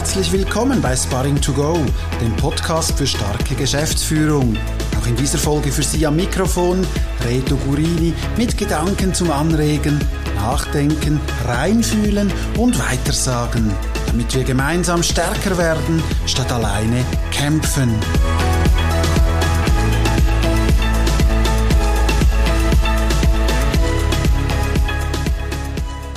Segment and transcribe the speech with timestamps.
[0.00, 1.76] Herzlich willkommen bei Sparring to Go,
[2.22, 4.56] dem Podcast für starke Geschäftsführung.
[4.98, 6.86] Auch in dieser Folge für Sie am Mikrofon
[7.22, 10.00] Reto Gurini mit Gedanken zum Anregen,
[10.36, 13.70] Nachdenken, Reinfühlen und Weitersagen,
[14.06, 17.94] damit wir gemeinsam stärker werden, statt alleine kämpfen.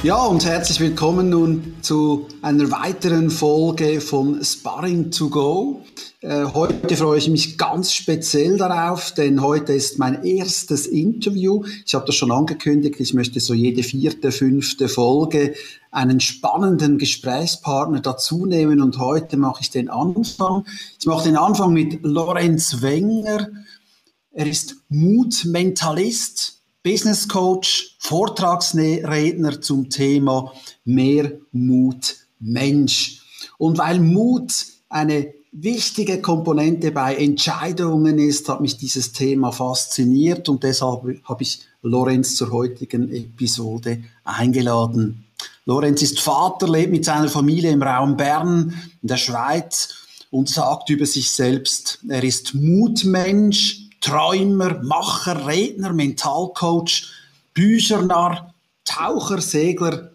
[0.04, 5.86] Ja, und herzlich willkommen nun zu einer weiteren Folge von Sparring to Go.
[6.20, 11.63] Äh, heute freue ich mich ganz speziell darauf, denn heute ist mein erstes Interview.
[11.86, 15.54] Ich habe das schon angekündigt, ich möchte so jede vierte, fünfte Folge
[15.90, 20.66] einen spannenden Gesprächspartner dazu nehmen und heute mache ich den Anfang.
[20.99, 23.48] Ich mache den Anfang mit Lorenz Wenger.
[24.34, 30.52] Er ist Mutmentalist Business Coach, Vortragsredner zum Thema
[30.84, 33.22] Mehr Mut Mensch.
[33.57, 34.52] Und weil Mut
[34.90, 41.62] eine wichtige Komponente bei Entscheidungen ist, hat mich dieses Thema fasziniert und deshalb habe ich
[41.84, 45.26] Lorenz zur heutigen Episode eingeladen.
[45.66, 49.90] Lorenz ist Vater, lebt mit seiner Familie im Raum Bern in der Schweiz
[50.32, 57.07] und sagt über sich selbst, er ist Mutmensch, Träumer, Macher, Redner, Mentalcoach,
[57.54, 60.12] Büchernarr, Taucher, Segler,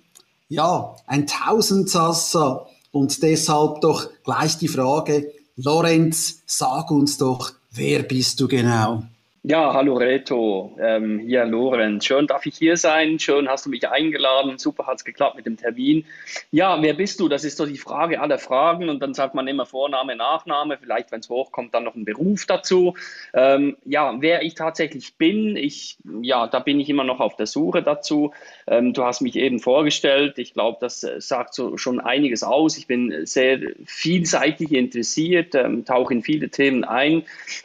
[0.51, 2.67] ja, ein Tausendsasser.
[2.93, 9.05] Und deshalb doch gleich die Frage, Lorenz, sag uns doch, wer bist du genau?
[9.51, 12.05] Ja, hallo Reto, ähm, hier Lorenz.
[12.05, 15.47] Schön darf ich hier sein, schön hast du mich eingeladen, super hat es geklappt mit
[15.47, 16.05] dem Termin.
[16.51, 17.31] Ja, wer bist du?
[17.31, 21.13] Das ist so die Frage aller Fragen und dann sagt man immer Vorname, Nachname, vielleicht
[21.13, 22.93] wenn es hochkommt, dann noch ein Beruf dazu.
[23.33, 27.47] Ähm, ja, wer ich tatsächlich bin, ich, ja, da bin ich immer noch auf der
[27.47, 28.35] Suche dazu.
[28.67, 32.77] Ähm, du hast mich eben vorgestellt, ich glaube, das äh, sagt so schon einiges aus.
[32.77, 37.23] Ich bin sehr vielseitig interessiert, ähm, tauche in viele Themen ein.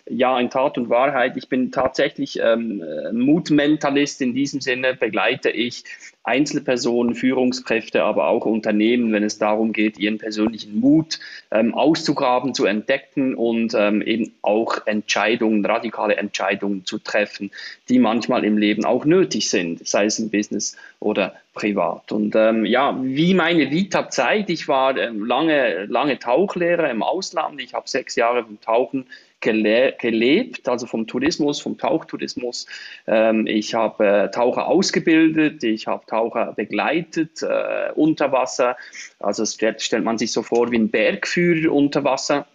[0.08, 4.22] Ja, in Tat und Wahrheit, ich bin tatsächlich ähm, äh, Mutmentalist.
[4.22, 5.84] In diesem Sinne begleite ich
[6.24, 11.20] Einzelpersonen, Führungskräfte, aber auch Unternehmen, wenn es darum geht, ihren persönlichen Mut
[11.52, 17.52] ähm, auszugraben, zu entdecken und ähm, eben auch Entscheidungen, radikale Entscheidungen zu treffen,
[17.90, 22.14] die manchmal im Leben auch nötig sind, sei es im Business oder privat.
[22.14, 27.62] Und ähm, ja, wie meine Vita zeigt, ich war ähm, lange, lange Tauchlehrer im Ausland.
[27.62, 29.06] Ich habe sechs Jahre vom Tauchen
[29.44, 32.66] gele gelebt, also vom Tourismus, vom Tauchtourismus.
[33.06, 38.76] Ähm, ich habe äh, Taucher ausgebildet, ich habe Taucher begleitet äh, unter Wasser.
[39.20, 42.48] Also stellt, stellt man sich so vor wie ein Bergführer unter Wasser.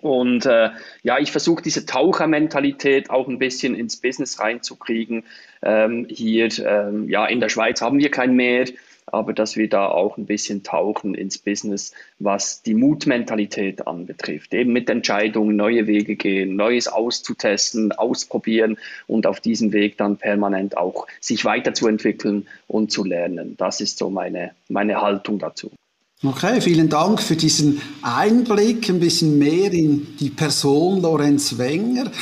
[0.00, 0.70] Und äh,
[1.02, 5.24] ja, ich versuche diese Tauchermentalität auch ein bisschen ins Business reinzukriegen.
[5.62, 8.66] Ähm, hier ähm, ja, in der Schweiz haben wir kein Meer
[9.06, 14.54] aber dass wir da auch ein bisschen tauchen ins Business, was die Mutmentalität anbetrifft.
[14.54, 20.76] Eben mit Entscheidungen, neue Wege gehen, Neues auszutesten, ausprobieren und auf diesem Weg dann permanent
[20.76, 23.56] auch sich weiterzuentwickeln und zu lernen.
[23.56, 25.70] Das ist so meine, meine Haltung dazu.
[26.24, 32.12] Okay, vielen Dank für diesen Einblick, ein bisschen mehr in die Person Lorenz Wenger.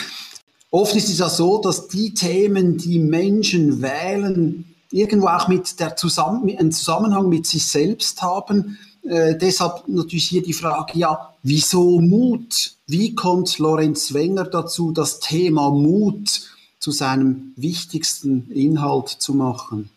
[0.71, 5.97] Oft ist es ja so, dass die Themen, die Menschen wählen, irgendwo auch mit der
[5.97, 8.79] Zusammen einen Zusammenhang mit sich selbst haben.
[9.03, 12.75] Äh, deshalb natürlich hier die Frage, ja, wieso Mut?
[12.87, 16.43] Wie kommt Lorenz Wenger dazu, das Thema Mut
[16.79, 19.91] zu seinem wichtigsten Inhalt zu machen?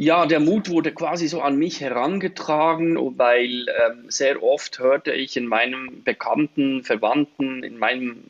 [0.00, 5.36] Ja, der Mut wurde quasi so an mich herangetragen, weil ähm, sehr oft hörte ich
[5.36, 8.22] in meinem Bekannten, Verwandten, in meinem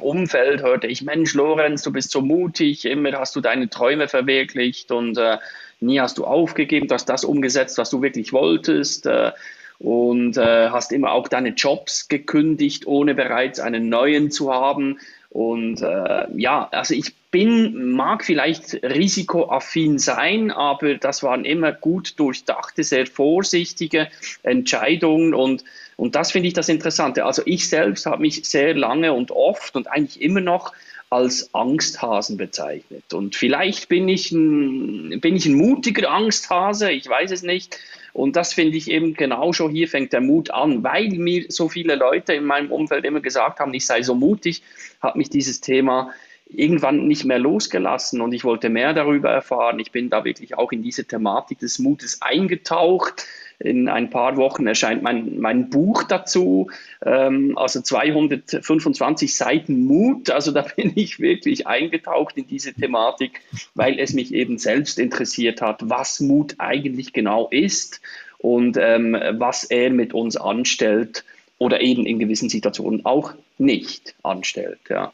[0.00, 4.90] Umfeld hörte ich, Mensch, Lorenz, du bist so mutig, immer hast du deine Träume verwirklicht
[4.90, 5.38] und äh,
[5.80, 9.06] nie hast du aufgegeben, du hast das umgesetzt, was du wirklich wolltest.
[9.06, 9.32] Äh,
[9.78, 14.98] und äh, hast immer auch deine Jobs gekündigt, ohne bereits einen neuen zu haben.
[15.30, 22.18] Und äh, ja, also ich bin, mag vielleicht risikoaffin sein, aber das waren immer gut
[22.18, 24.08] durchdachte, sehr vorsichtige
[24.42, 25.64] Entscheidungen und
[25.98, 27.24] und das finde ich das Interessante.
[27.24, 30.72] Also ich selbst habe mich sehr lange und oft und eigentlich immer noch
[31.10, 33.12] als Angsthasen bezeichnet.
[33.12, 37.80] Und vielleicht bin ich ein, bin ich ein mutiger Angsthase, ich weiß es nicht.
[38.12, 41.68] Und das finde ich eben genau schon hier fängt der Mut an, weil mir so
[41.68, 44.62] viele Leute in meinem Umfeld immer gesagt haben, ich sei so mutig,
[45.00, 46.12] hat mich dieses Thema
[46.46, 49.80] irgendwann nicht mehr losgelassen und ich wollte mehr darüber erfahren.
[49.80, 53.26] Ich bin da wirklich auch in diese Thematik des Mutes eingetaucht
[53.60, 56.70] in ein paar Wochen erscheint mein, mein Buch dazu,
[57.04, 60.30] ähm, also 225 Seiten Mut.
[60.30, 63.40] Also da bin ich wirklich eingetaucht in diese Thematik,
[63.74, 68.00] weil es mich eben selbst interessiert hat, was Mut eigentlich genau ist
[68.38, 71.24] und ähm, was er mit uns anstellt
[71.58, 74.78] oder eben in gewissen Situationen auch nicht anstellt.
[74.88, 75.12] Ja.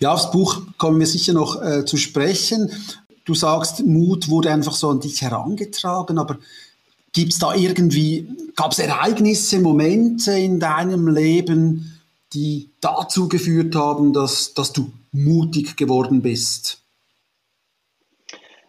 [0.00, 2.70] Ja, aufs Buch kommen wir sicher noch äh, zu sprechen.
[3.24, 6.38] Du sagst, Mut wurde einfach so an dich herangetragen, aber
[7.14, 12.00] gibt es da irgendwie, gab es Ereignisse, Momente in deinem Leben,
[12.34, 16.82] die dazu geführt haben, dass, dass du mutig geworden bist?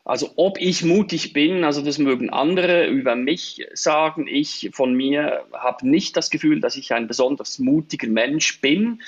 [0.06, 4.28] Also ob ich mutig bin, also das mögen andere über mich sagen.
[4.28, 9.02] Ich von mir habe nicht das Gefühl, dass ich ein besonders mutiger Mensch bin.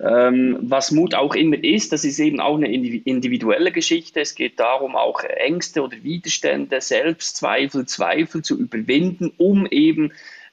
[0.00, 4.20] Ähm, was Mut auch immer ist, das ist eben auch eine individuelle Geschichte.
[4.20, 10.12] Es geht darum, auch Ängste oder Widerstände, Selbstzweifel, Zweifel zu überwinden, um eben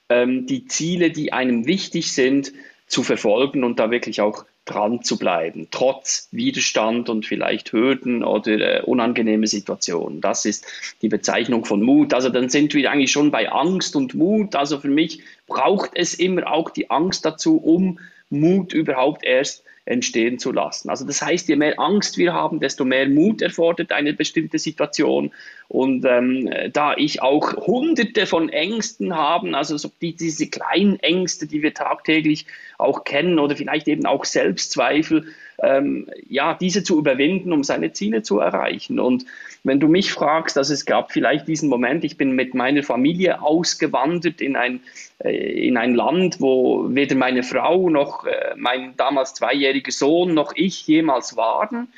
[0.09, 2.53] ähm, die Ziele, die einem wichtig sind,
[2.87, 8.79] zu verfolgen und da wirklich auch dran zu bleiben, trotz Widerstand und vielleicht Hürden oder
[8.79, 10.21] äh, unangenehme Situationen.
[10.21, 10.65] Das ist
[11.01, 12.13] die Bezeichnung von Mut.
[12.13, 14.55] Also dann sind wir eigentlich schon bei Angst und Mut.
[14.55, 17.99] Also für mich braucht es immer auch die Angst dazu, um
[18.31, 20.89] Mut überhaupt erst entstehen zu lassen.
[20.89, 25.31] Also das heißt, je mehr Angst wir haben, desto mehr Mut erfordert eine bestimmte Situation.
[25.67, 31.47] Und ähm, da ich auch hunderte von Ängsten habe, also so die, diese kleinen Ängste,
[31.47, 32.45] die wir tagtäglich
[32.77, 35.25] auch kennen oder vielleicht eben auch Selbstzweifel,
[35.61, 38.99] ähm, ja, diese zu überwinden, um seine Ziele zu erreichen.
[38.99, 39.25] Und
[39.63, 43.41] wenn du mich fragst, dass es gab vielleicht diesen Moment, ich bin mit meiner Familie
[43.41, 44.81] ausgewandert in ein,
[45.19, 50.53] äh, in ein Land, wo weder meine Frau noch äh, mein damals zweijähriger Sohn noch
[50.55, 51.89] ich jemals waren.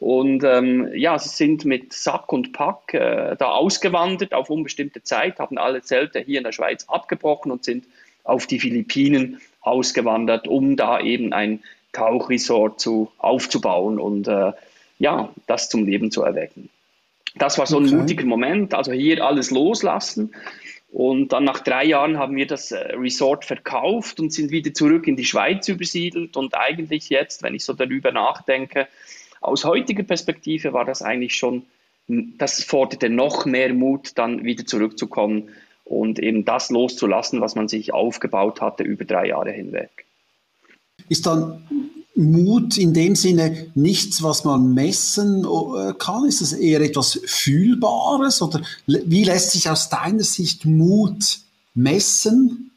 [0.00, 5.38] Und ähm, ja, sie sind mit Sack und Pack äh, da ausgewandert auf unbestimmte Zeit,
[5.38, 7.84] haben alle Zelte hier in der Schweiz abgebrochen und sind
[8.24, 11.62] auf die Philippinen ausgewandert, um da eben ein
[11.94, 14.52] Tauchresort zu, aufzubauen und äh,
[14.98, 16.68] ja, das zum Leben zu erwecken.
[17.36, 17.94] Das war so ein okay.
[17.94, 20.34] mutiger Moment, also hier alles loslassen.
[20.92, 25.08] Und dann nach drei Jahren haben wir das äh, Resort verkauft und sind wieder zurück
[25.08, 26.36] in die Schweiz übersiedelt.
[26.36, 28.86] Und eigentlich jetzt, wenn ich so darüber nachdenke,
[29.40, 31.64] aus heutiger Perspektive war das eigentlich schon,
[32.06, 35.48] das forderte noch mehr Mut, dann wieder zurückzukommen
[35.84, 40.03] und eben das loszulassen, was man sich aufgebaut hatte über drei Jahre hinweg.
[41.08, 41.62] Ist dann
[42.14, 46.26] Mut in dem Sinne nichts, was man messen äh, kann?
[46.26, 51.40] Ist es eher etwas Fühlbares oder wie lässt sich aus deiner Sicht Mut
[51.74, 52.70] messen?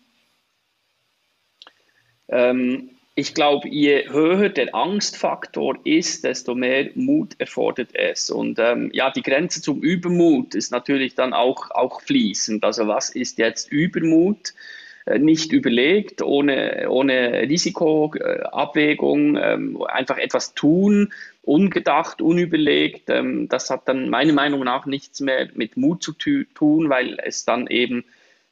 [2.29, 2.89] Ähm,
[3.19, 8.29] ich glaube, je höher der Angstfaktor ist, desto mehr Mut erfordert es.
[8.29, 12.63] Und ähm, ja, die Grenze zum Übermut ist natürlich dann auch, auch fließend.
[12.63, 14.53] Also was ist jetzt Übermut?
[15.19, 21.13] Nicht überlegt, ohne, ohne Risikoabwägung, ähm, einfach etwas tun,
[21.43, 23.09] ungedacht, unüberlegt.
[23.09, 27.45] Ähm, das hat dann meiner Meinung nach nichts mehr mit Mut zu tun, weil es
[27.45, 28.03] dann eben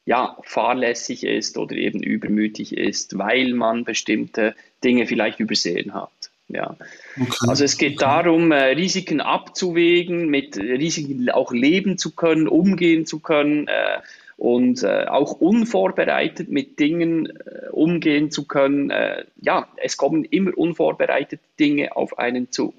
[0.06, 6.30] ja, fahrlässig ist oder eben übermütig ist, weil man bestimmte Dinge vielleicht übersehen hat.
[6.48, 6.76] Ja.
[7.20, 7.46] Okay.
[7.48, 13.18] Also es geht darum, äh, Risiken abzuwägen, mit Risiken auch leben zu können, umgehen zu
[13.18, 13.66] können.
[13.66, 13.98] Äh,
[14.36, 18.90] und äh, auch unvorbereitet mit Dingen äh, umgehen zu können.
[18.90, 22.74] Äh, ja, es kommen immer unvorbereitete Dinge auf einen zu.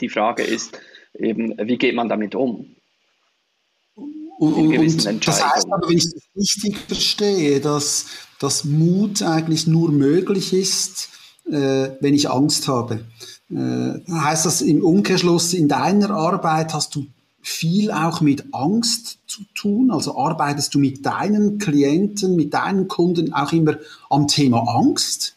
[0.00, 0.78] Die Frage ist
[1.14, 2.74] eben, wie geht man damit um?
[4.38, 8.06] Und, und das heißt aber, wenn ich das richtig verstehe, dass,
[8.40, 11.10] dass Mut eigentlich nur möglich ist,
[11.46, 13.04] äh, wenn ich Angst habe.
[13.50, 17.06] Äh, heißt das im Umkehrschluss, in deiner Arbeit hast du
[17.42, 19.90] viel auch mit Angst zu tun?
[19.90, 25.36] Also arbeitest du mit deinen Klienten, mit deinen Kunden auch immer am Thema Angst?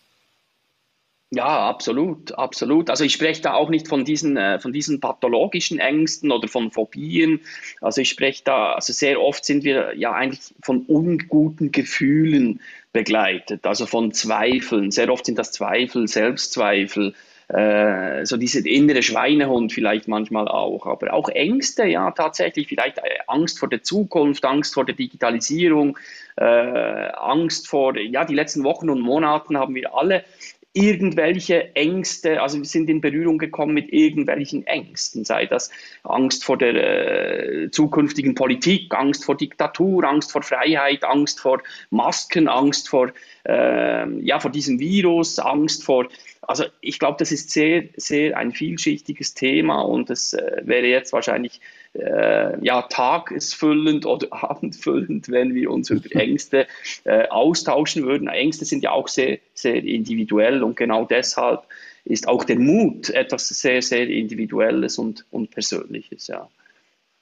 [1.31, 2.89] Ja, absolut, absolut.
[2.89, 6.71] Also ich spreche da auch nicht von diesen, äh, von diesen pathologischen Ängsten oder von
[6.71, 7.41] Phobien.
[7.81, 12.61] Also ich spreche da, also sehr oft sind wir ja eigentlich von unguten Gefühlen
[12.93, 14.91] begleitet, also von Zweifeln.
[14.91, 17.15] Sehr oft sind das Zweifel, Selbstzweifel,
[17.47, 23.19] äh, so diese innere Schweinehund vielleicht manchmal auch, aber auch Ängste, ja tatsächlich, vielleicht äh,
[23.27, 25.97] Angst vor der Zukunft, Angst vor der Digitalisierung,
[26.37, 30.23] äh, Angst vor, ja die letzten Wochen und Monaten haben wir alle
[30.75, 35.71] irgendwelche Ängste, also wir sind in Berührung gekommen mit irgendwelchen Ängsten, sei das
[36.03, 42.49] Angst vor der äh, zukünftigen Politik, Angst vor Diktatur, Angst vor Freiheit, Angst vor Masken,
[42.49, 43.13] Angst vor,
[43.47, 46.09] äh, ja, vor diesem Virus, Angst vor,
[46.47, 51.13] also ich glaube, das ist sehr, sehr ein vielschichtiges Thema und es äh, wäre jetzt
[51.13, 51.61] wahrscheinlich
[51.93, 56.67] äh, ja, tagesfüllend oder abendfüllend, wenn wir uns über Ängste
[57.03, 58.27] äh, austauschen würden.
[58.27, 61.63] Ängste sind ja auch sehr, sehr individuell und genau deshalb
[62.03, 66.47] ist auch der Mut etwas sehr, sehr Individuelles und, und Persönliches, ja.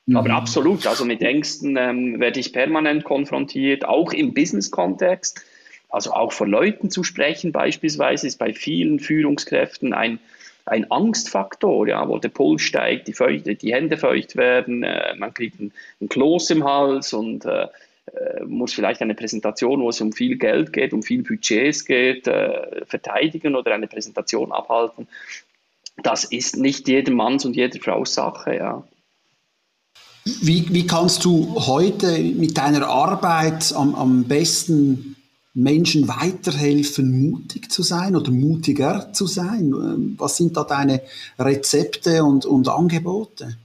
[0.06, 0.18] Mhm.
[0.18, 5.46] Aber absolut, also mit Ängsten ähm, werde ich permanent konfrontiert, auch im Business-Kontext.
[5.94, 10.18] Also auch vor Leuten zu sprechen beispielsweise ist bei vielen Führungskräften ein,
[10.66, 15.36] ein Angstfaktor, ja, wo der Puls steigt, die, feucht, die Hände feucht werden, äh, man
[15.36, 15.72] kriegt ein,
[16.02, 17.68] ein Kloß im Hals und äh,
[18.08, 22.28] äh, muss vielleicht eine Präsentation, wo es um viel Geld geht, um viel Budgets geht,
[22.28, 25.08] äh, verteidigen oder eine Präsentation abhalten.
[26.02, 28.84] Das ist nicht jedem Manns und jeder Frau Sache, ja.
[30.26, 35.13] Wie, wie kannst du heute mit deiner Arbeit am, am besten
[35.54, 40.16] Menschen weiterhelfen, mutig zu sein oder mutiger zu sein?
[40.18, 41.02] Was sind da deine
[41.38, 43.58] Rezepte und, und Angebote?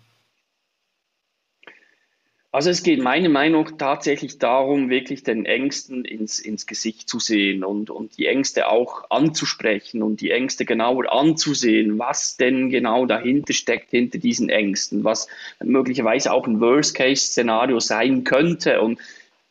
[2.51, 7.21] Also es geht meiner Meinung nach tatsächlich darum, wirklich den Ängsten ins, ins Gesicht zu
[7.21, 13.05] sehen und, und die Ängste auch anzusprechen und die Ängste genauer anzusehen, was denn genau
[13.05, 15.29] dahinter steckt, hinter diesen Ängsten, was
[15.63, 18.81] möglicherweise auch ein Worst-Case-Szenario sein könnte.
[18.81, 18.99] Und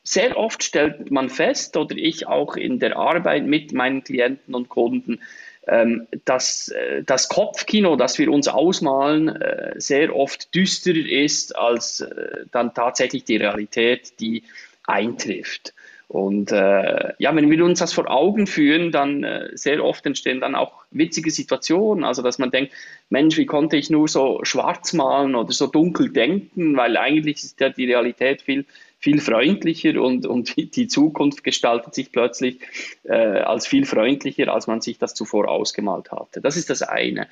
[0.07, 4.69] sehr oft stellt man fest, oder ich auch in der Arbeit mit meinen Klienten und
[4.69, 5.19] Kunden,
[5.67, 11.99] ähm, dass äh, das Kopfkino, das wir uns ausmalen, äh, sehr oft düsterer ist als
[11.99, 14.43] äh, dann tatsächlich die Realität, die
[14.85, 15.73] eintrifft.
[16.07, 20.39] Und äh, ja, wenn wir uns das vor Augen führen, dann äh, sehr oft entstehen
[20.39, 22.05] dann auch witzige Situationen.
[22.05, 22.71] Also, dass man denkt,
[23.09, 27.59] Mensch, wie konnte ich nur so schwarz malen oder so dunkel denken, weil eigentlich ist
[27.59, 28.65] ja die Realität viel
[29.07, 32.59] viel freundlicher und, und die Zukunft gestaltet sich plötzlich
[33.03, 36.41] äh, als viel freundlicher, als man sich das zuvor ausgemalt hatte.
[36.41, 37.27] Das ist das eine.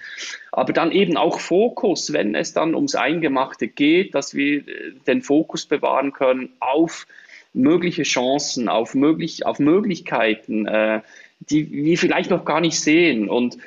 [0.53, 5.21] Aber dann eben auch Fokus, wenn es dann ums Eingemachte geht, dass wir äh, den
[5.21, 7.07] Fokus bewahren können auf
[7.51, 11.01] mögliche Chancen, auf, möglich, auf Möglichkeiten, äh,
[11.41, 13.27] die wir vielleicht noch gar nicht sehen.
[13.27, 13.57] Und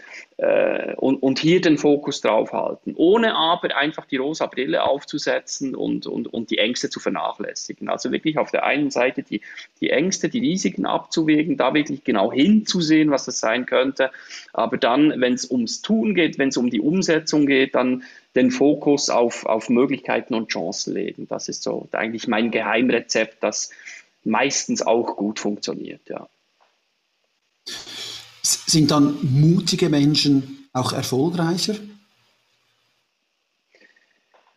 [0.40, 6.06] und, und hier den Fokus drauf halten, ohne aber einfach die rosa Brille aufzusetzen und,
[6.06, 7.88] und, und die Ängste zu vernachlässigen.
[7.88, 9.40] Also wirklich auf der einen Seite die,
[9.80, 14.12] die Ängste, die Risiken abzuwägen, da wirklich genau hinzusehen, was das sein könnte,
[14.52, 18.04] aber dann, wenn es ums Tun geht, wenn es um die Umsetzung geht, dann
[18.36, 21.26] den Fokus auf, auf Möglichkeiten und Chancen legen.
[21.28, 23.70] Das ist so eigentlich mein Geheimrezept, das
[24.22, 26.28] meistens auch gut funktioniert, ja.
[28.68, 31.76] Sind dann mutige Menschen auch erfolgreicher?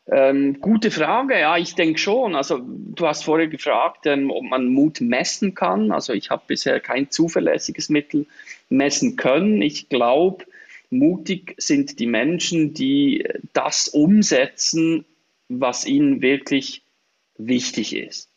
[0.06, 2.36] Ähm, gute Frage, ja, ich denke schon.
[2.36, 5.94] Also du hast vorher gefragt, ähm, ob man Mut messen kann.
[5.94, 8.26] Also ich habe bisher kein zuverlässiges Mittel
[8.68, 9.62] messen können.
[9.62, 10.44] Ich glaube,
[10.90, 15.06] mutig sind die Menschen, die das umsetzen,
[15.48, 16.82] was ihnen wirklich
[17.38, 18.31] wichtig ist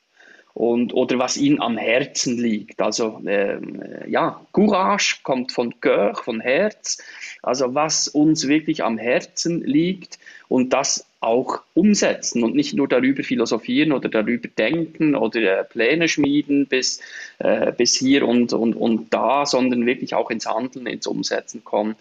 [0.55, 2.81] und, oder was ihnen am Herzen liegt.
[2.81, 7.03] Also ähm, ja, Courage kommt von Cœur, von Herz,
[7.43, 10.19] also was uns wirklich am Herzen liegt
[10.49, 16.07] und das auch umsetzen und nicht nur darüber philosophieren oder darüber denken oder äh, Pläne
[16.07, 17.01] schmieden bis,
[17.39, 21.97] äh, bis hier und, und, und da, sondern wirklich auch ins Handeln, ins Umsetzen kommen.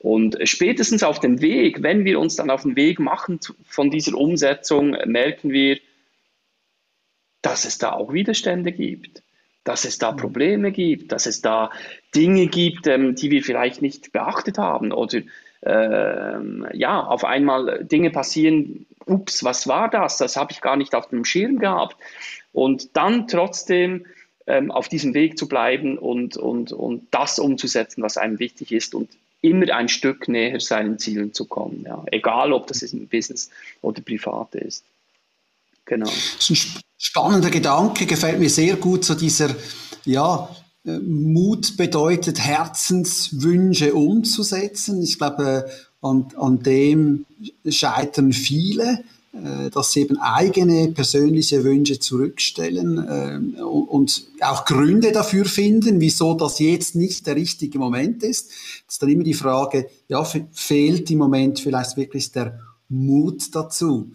[0.00, 4.14] Und spätestens auf dem Weg, wenn wir uns dann auf den Weg machen von dieser
[4.18, 5.78] Umsetzung, merken wir,
[7.44, 9.22] dass es da auch Widerstände gibt,
[9.64, 10.16] dass es da mhm.
[10.16, 11.70] Probleme gibt, dass es da
[12.14, 15.20] Dinge gibt, ähm, die wir vielleicht nicht beachtet haben oder
[15.62, 20.16] ähm, ja, auf einmal Dinge passieren, ups, was war das?
[20.16, 21.96] Das habe ich gar nicht auf dem Schirm gehabt.
[22.52, 24.06] Und dann trotzdem
[24.46, 28.94] ähm, auf diesem Weg zu bleiben und, und, und das umzusetzen, was einem wichtig ist
[28.94, 29.10] und
[29.42, 31.84] immer ein Stück näher seinen Zielen zu kommen.
[31.86, 32.02] Ja.
[32.10, 33.50] Egal, ob das im Business
[33.82, 34.84] oder privat ist.
[35.86, 36.06] Genau.
[36.06, 39.54] Das ist ein spannender Gedanke, gefällt mir sehr gut, so dieser,
[40.04, 40.48] ja,
[40.86, 45.02] äh, Mut bedeutet, Herzenswünsche umzusetzen.
[45.02, 45.68] Ich glaube,
[46.00, 47.26] an, an dem
[47.68, 55.44] scheitern viele, äh, dass sie eben eigene persönliche Wünsche zurückstellen äh, und auch Gründe dafür
[55.46, 58.50] finden, wieso das jetzt nicht der richtige Moment ist.
[58.86, 64.10] Das ist dann immer die Frage, ja, fehlt im Moment vielleicht wirklich der Mut dazu.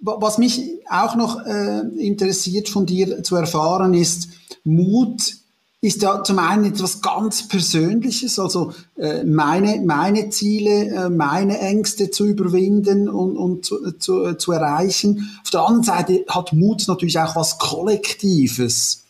[0.00, 4.28] Was mich auch noch äh, interessiert von dir zu erfahren ist,
[4.64, 5.36] Mut
[5.84, 12.10] ist ja zum einen etwas ganz Persönliches, also äh, meine, meine Ziele, äh, meine Ängste
[12.10, 15.30] zu überwinden und, und zu, zu, äh, zu erreichen.
[15.42, 19.04] Auf der anderen Seite hat Mut natürlich auch was Kollektives.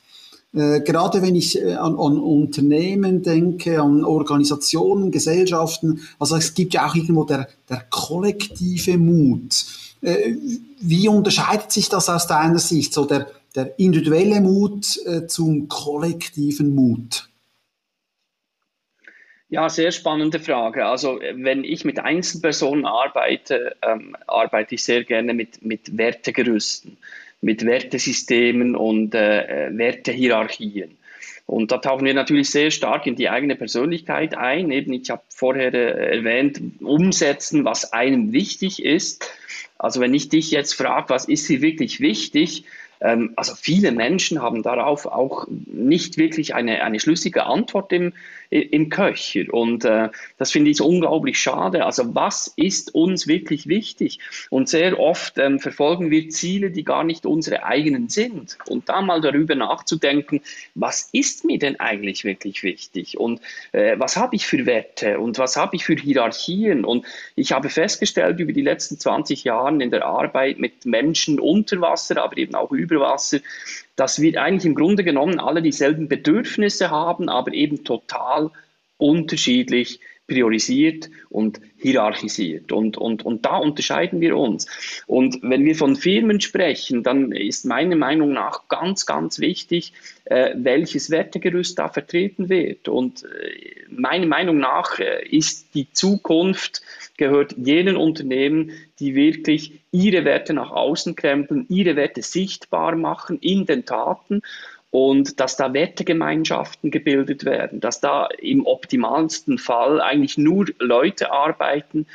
[0.52, 6.74] Äh, gerade wenn ich äh, an, an Unternehmen denke, an Organisationen, Gesellschaften, also es gibt
[6.74, 9.64] ja auch irgendwo der, der kollektive Mut.
[10.04, 10.34] Äh,
[10.80, 16.74] wie unterscheidet sich das aus deiner Sicht, so der, der individuelle Mut äh, zum kollektiven
[16.74, 17.28] Mut?
[19.48, 20.84] Ja, sehr spannende Frage.
[20.86, 26.96] Also wenn ich mit Einzelpersonen arbeite, ähm, arbeite ich sehr gerne mit, mit Wertegerüsten,
[27.40, 30.96] mit Wertesystemen und äh, Wertehierarchien.
[31.46, 34.70] Und da tauchen wir natürlich sehr stark in die eigene Persönlichkeit ein.
[34.70, 39.30] Eben, ich habe vorher äh, erwähnt, umsetzen, was einem wichtig ist.
[39.78, 42.64] Also wenn ich dich jetzt frage, was ist dir wirklich wichtig,
[43.00, 48.14] ähm, also viele Menschen haben darauf auch nicht wirklich eine, eine schlüssige Antwort im,
[48.60, 49.52] im Köcher.
[49.52, 51.84] Und äh, das finde ich unglaublich schade.
[51.84, 54.20] Also was ist uns wirklich wichtig?
[54.50, 58.56] Und sehr oft ähm, verfolgen wir Ziele, die gar nicht unsere eigenen sind.
[58.68, 60.40] Und da mal darüber nachzudenken,
[60.74, 63.18] was ist mir denn eigentlich wirklich wichtig?
[63.18, 63.40] Und
[63.72, 65.18] äh, was habe ich für Werte?
[65.18, 66.84] Und was habe ich für Hierarchien?
[66.84, 71.80] Und ich habe festgestellt über die letzten 20 Jahre in der Arbeit mit Menschen unter
[71.80, 73.38] Wasser, aber eben auch über Wasser,
[73.96, 78.50] dass wir eigentlich im Grunde genommen alle dieselben Bedürfnisse haben, aber eben total
[78.96, 82.72] unterschiedlich priorisiert und hierarchisiert.
[82.72, 84.66] Und, und, und da unterscheiden wir uns.
[85.06, 89.92] Und wenn wir von Firmen sprechen, dann ist meiner Meinung nach ganz, ganz wichtig,
[90.24, 92.88] äh, welches Wertegerüst da vertreten wird.
[92.88, 96.80] Und äh, meiner Meinung nach äh, ist die Zukunft
[97.16, 103.66] gehört jenen Unternehmen, die wirklich ihre Werte nach außen krempeln, ihre Werte sichtbar machen in
[103.66, 104.42] den Taten
[104.94, 112.06] und dass da Wertegemeinschaften gebildet werden, dass da im optimalsten Fall eigentlich nur Leute arbeiten,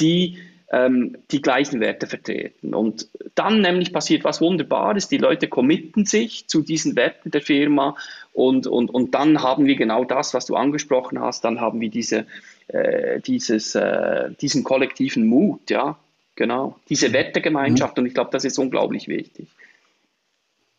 [0.00, 0.38] die
[0.72, 2.72] ähm, die gleichen Werte vertreten.
[2.72, 7.96] Und dann nämlich passiert was Wunderbares, die Leute committen sich zu diesen Werten der Firma
[8.32, 11.90] und, und, und dann haben wir genau das, was du angesprochen hast, dann haben wir
[11.90, 12.24] diese,
[12.68, 15.98] äh, dieses, äh, diesen kollektiven Mut, ja,
[16.36, 18.04] genau, diese Wertegemeinschaft mhm.
[18.04, 19.48] und ich glaube, das ist unglaublich wichtig.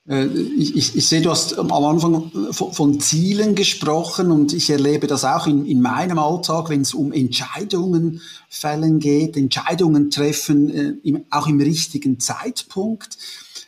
[0.07, 4.69] Äh, ich, ich, ich sehe, du hast am Anfang von, von, Zielen gesprochen und ich
[4.69, 10.69] erlebe das auch in, in meinem Alltag, wenn es um Entscheidungen fällen geht, Entscheidungen treffen,
[10.69, 13.17] äh, im, auch im richtigen Zeitpunkt.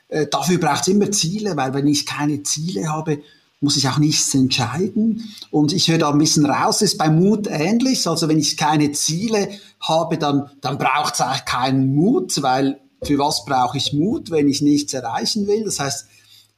[0.10, 3.20] Äh, dafür braucht es immer Ziele, weil wenn ich keine Ziele habe,
[3.62, 5.34] muss ich auch nichts entscheiden.
[5.50, 8.08] Und ich höre da ein bisschen raus, ist bei Mut ähnlich.
[8.08, 13.18] Also wenn ich keine Ziele habe, dann, dann braucht es eigentlich keinen Mut, weil für
[13.18, 15.64] was brauche ich Mut, wenn ich nichts erreichen will?
[15.64, 16.08] Das heißt,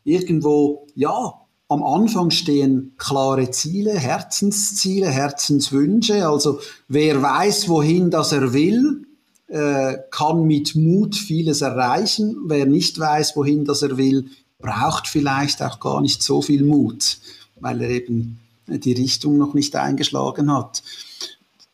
[0.08, 1.34] irgendwo, ja,
[1.68, 6.26] am Anfang stehen klare Ziele, Herzensziele, Herzenswünsche.
[6.28, 9.06] Also wer weiß, wohin das er will,
[9.48, 12.38] äh, kann mit Mut vieles erreichen.
[12.48, 14.28] Wer nicht weiß, wohin das er will,
[14.60, 17.18] braucht vielleicht auch gar nicht so viel Mut,
[17.60, 20.84] weil er eben die Richtung noch nicht eingeschlagen hat.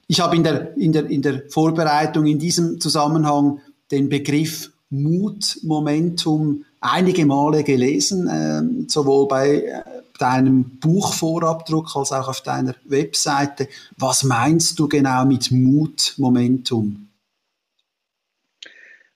[0.08, 3.60] Ich habe in der, in der, in der Vorbereitung in diesem Zusammenhang
[3.92, 9.84] den Begriff Mut, Momentum einige Male gelesen, äh, sowohl bei äh,
[10.20, 13.68] deinem Buchvorabdruck als auch auf deiner Webseite.
[13.98, 17.08] Was meinst du genau mit Mut, Momentum?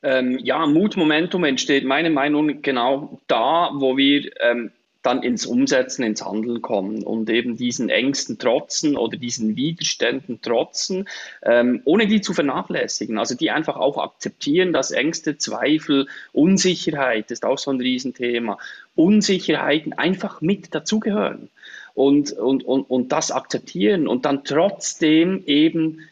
[0.04, 6.04] Ähm, ja, Mutmomentum entsteht meiner Meinung nach genau da, wo wir ähm, dann ins Umsetzen,
[6.04, 11.08] ins Handeln kommen und eben diesen Ängsten trotzen oder diesen Widerständen trotzen,
[11.44, 13.18] ähm, ohne die zu vernachlässigen.
[13.18, 18.58] Also die einfach auch akzeptieren, dass Ängste, Zweifel, Unsicherheit ist auch so ein Riesenthema,
[18.96, 21.50] Unsicherheiten einfach mit dazugehören.
[21.94, 26.08] Und, und, und, und das akzeptieren und dann trotzdem eben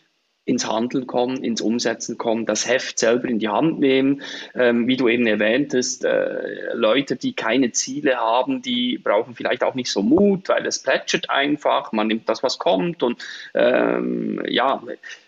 [0.45, 4.21] ins Handeln kommen, ins Umsetzen kommen, das Heft selber in die Hand nehmen.
[4.53, 9.73] Ähm, wie du eben erwähntest, äh, Leute, die keine Ziele haben, die brauchen vielleicht auch
[9.73, 14.81] nicht so Mut, weil es plätschert einfach, man nimmt das, was kommt und ähm, ja,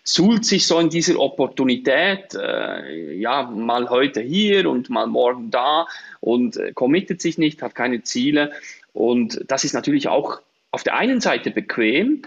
[0.04, 5.88] suhlt sich so in dieser Opportunität, äh, ja, mal heute hier und mal morgen da
[6.20, 8.52] und äh, committet sich nicht, hat keine Ziele.
[8.94, 12.22] Und das ist natürlich auch auf der einen Seite bequem,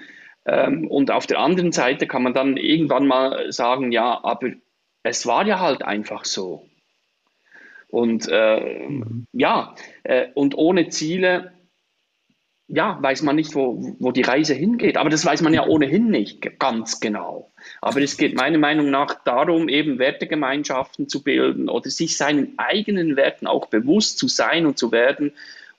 [0.46, 4.50] ähm, und auf der anderen Seite kann man dann irgendwann mal sagen, ja, aber
[5.02, 6.66] es war ja halt einfach so.
[7.88, 9.26] Und äh, mhm.
[9.32, 9.74] ja,
[10.04, 11.52] äh, und ohne Ziele,
[12.68, 14.96] ja, weiß man nicht, wo, wo die Reise hingeht.
[14.96, 17.50] Aber das weiß man ja ohnehin nicht ganz genau.
[17.80, 23.16] Aber es geht meiner Meinung nach darum, eben Wertegemeinschaften zu bilden oder sich seinen eigenen
[23.16, 25.32] Werten auch bewusst zu sein und zu werden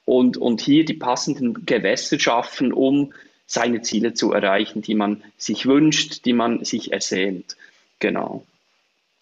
[0.04, 3.13] und, und hier die passenden Gewässer schaffen, um
[3.51, 7.57] seine Ziele zu erreichen, die man sich wünscht, die man sich ersehnt.
[7.99, 8.43] Genau.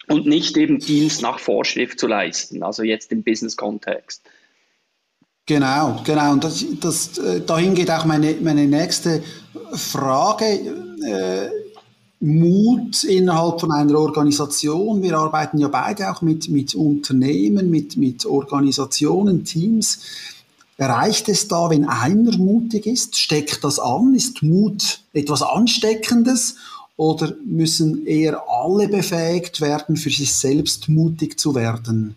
[0.06, 4.22] Und nicht eben Dienst nach Vorschrift zu leisten, also jetzt im Business-Kontext.
[5.46, 6.32] Genau, genau.
[6.32, 9.22] Und das, das, äh, dahin geht auch meine, meine nächste
[9.72, 10.44] Frage.
[11.04, 11.50] Äh,
[12.22, 15.02] Mut innerhalb von einer Organisation.
[15.02, 20.02] Wir arbeiten ja beide auch mit, mit Unternehmen, mit, mit Organisationen, Teams.
[20.82, 23.18] Reicht es da, wenn einer mutig ist?
[23.18, 24.14] Steckt das an?
[24.14, 26.56] Ist Mut etwas Ansteckendes?
[26.96, 32.16] Oder müssen eher alle befähigt werden, für sich selbst mutig zu werden?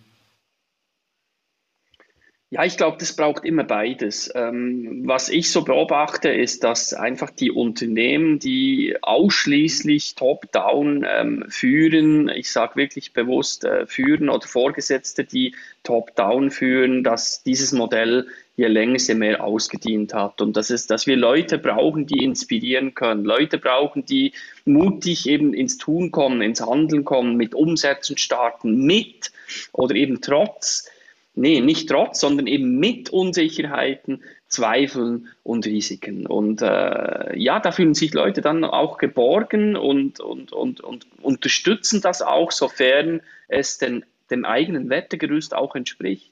[2.53, 4.31] Ja, ich glaube, das braucht immer beides.
[4.35, 12.29] Ähm, was ich so beobachte, ist, dass einfach die Unternehmen, die ausschließlich top-down ähm, führen,
[12.29, 18.67] ich sage wirklich bewusst äh, führen oder Vorgesetzte, die top-down führen, dass dieses Modell je
[18.67, 20.41] länger, je mehr ausgedient hat.
[20.41, 23.25] Und das ist, dass wir Leute brauchen, die inspirieren können.
[23.25, 24.33] Leute brauchen, die
[24.65, 29.31] mutig eben ins Tun kommen, ins Handeln kommen, mit Umsetzen starten, mit
[29.71, 30.89] oder eben trotz
[31.35, 36.27] nee, nicht trotz, sondern eben mit Unsicherheiten, Zweifeln und Risiken.
[36.27, 42.01] Und äh, ja, da fühlen sich Leute dann auch geborgen und, und, und, und unterstützen
[42.01, 46.31] das auch, sofern es den, dem eigenen Wertegerüst auch entspricht.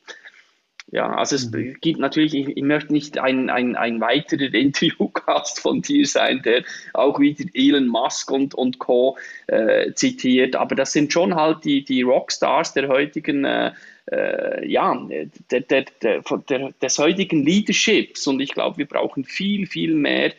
[0.91, 1.77] Ja, also es mhm.
[1.79, 6.63] gibt natürlich, ich, ich, möchte nicht ein, ein, ein weiterer Interviewcast von dir sein, der
[6.93, 9.17] auch wieder Elon Musk und, und Co.
[9.47, 13.71] Äh, zitiert, aber das sind schon halt die, die Rockstars der heutigen äh,
[14.11, 15.07] äh, ja,
[15.49, 18.27] der, der, der, des heutigen Leaderships.
[18.27, 20.33] Und ich glaube, wir brauchen viel, viel mehr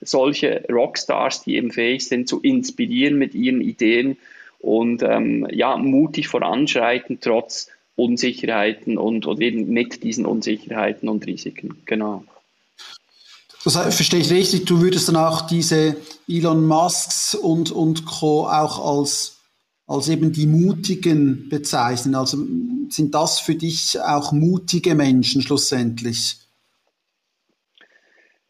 [0.00, 4.16] solche Rockstars, die eben fähig sind zu inspirieren mit ihren Ideen
[4.60, 11.82] und ähm, ja, mutig voranschreiten, trotz Unsicherheiten und, und eben mit diesen Unsicherheiten und Risiken.
[11.84, 12.24] Genau.
[13.64, 15.96] Das verstehe ich richtig, du würdest dann auch diese
[16.28, 18.46] Elon Musks und, und Co.
[18.46, 19.38] auch als,
[19.88, 22.14] als eben die Mutigen bezeichnen.
[22.14, 22.38] Also
[22.88, 26.36] sind das für dich auch mutige Menschen schlussendlich?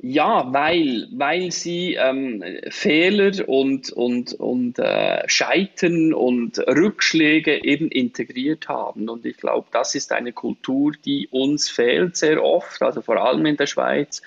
[0.01, 8.69] Ja, weil, weil sie ähm, Fehler und, und, und äh, Scheitern und Rückschläge eben integriert
[8.69, 9.09] haben.
[9.09, 13.45] Und ich glaube, das ist eine Kultur, die uns fehlt sehr oft, also vor allem
[13.47, 14.23] in der Schweiz.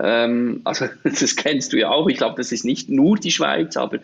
[0.00, 2.08] Ähm, also das kennst du ja auch.
[2.08, 3.98] Ich glaube, das ist nicht nur die Schweiz, aber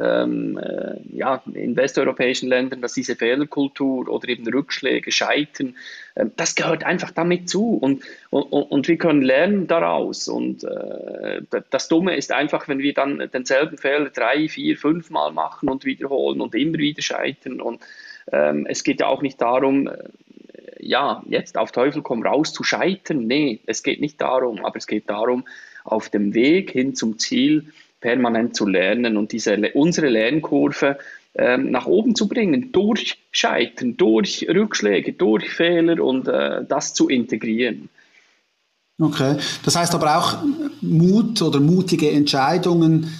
[0.00, 5.76] ähm, äh, ja, in westeuropäischen Ländern, dass diese Fehlerkultur oder eben Rückschläge, Scheitern,
[6.14, 10.28] äh, das gehört einfach damit zu und, und, und wir können lernen daraus.
[10.28, 15.32] Und äh, das Dumme ist einfach, wenn wir dann denselben Fehler drei, vier, fünf Mal
[15.32, 17.60] machen und wiederholen und immer wieder scheitern.
[17.60, 17.82] Und
[18.32, 20.04] ähm, es geht ja auch nicht darum, äh,
[20.84, 23.26] ja, jetzt auf Teufel komm raus zu scheitern.
[23.26, 25.44] Nee, es geht nicht darum, aber es geht darum,
[25.84, 30.98] auf dem Weg hin zum Ziel permanent zu lernen und diese, unsere Lernkurve
[31.34, 37.08] ähm, nach oben zu bringen, durch Scheitern, durch Rückschläge, durch Fehler und äh, das zu
[37.08, 37.88] integrieren.
[39.00, 40.44] Okay, das heißt aber auch
[40.80, 43.10] Mut oder mutige Entscheidungen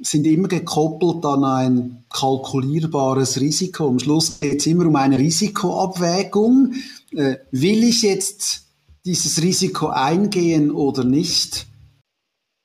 [0.00, 3.88] sind immer gekoppelt an ein kalkulierbares Risiko.
[3.88, 6.72] Am Schluss geht es immer um eine Risikoabwägung.
[7.12, 8.66] Äh, will ich jetzt
[9.04, 11.66] dieses Risiko eingehen oder nicht?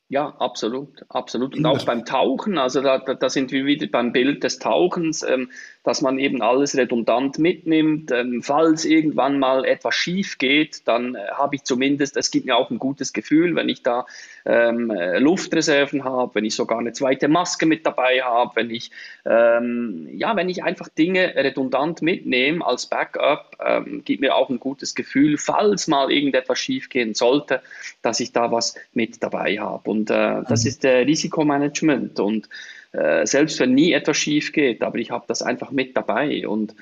[0.08, 1.56] Ja, absolut, absolut.
[1.56, 5.24] Und auch beim Tauchen, also da, da, da sind wir wieder beim Bild des Tauchens.
[5.24, 5.50] Ähm,
[5.86, 8.12] dass man eben alles redundant mitnimmt.
[8.12, 12.58] Ähm, falls irgendwann mal etwas schief geht, dann äh, habe ich zumindest, es gibt mir
[12.58, 14.06] auch ein gutes Gefühl, wenn ich da
[14.46, 18.92] ähm, äh, Luftreserven habe, wenn ich sogar eine zweite Maske mit dabei habe, wenn ich,
[19.26, 24.60] ähm, ja, wenn ich einfach Dinge redundant mitnehme als Backup, ähm, gibt mir auch ein
[24.60, 27.62] gutes Gefühl, falls mal irgendetwas schief gehen sollte,
[28.02, 29.90] dass ich da was mit dabei habe.
[29.90, 30.68] Und äh, das mhm.
[30.68, 32.50] ist der Risikomanagement und
[32.96, 36.76] äh, selbst wenn nie etwas schief geht, aber ich habe das einfach mit dabei und